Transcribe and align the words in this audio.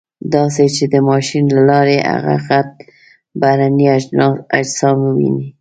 داسې 0.33 0.65
چې 0.75 0.83
د 0.93 0.95
ماشین 1.09 1.45
له 1.55 1.61
لارې 1.69 1.97
هغه 2.11 2.35
غټ 2.47 2.69
بهرني 3.39 3.85
اجسام 4.61 4.97
وویني. 5.03 5.45